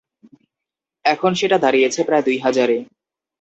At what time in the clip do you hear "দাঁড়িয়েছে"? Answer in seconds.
1.57-1.99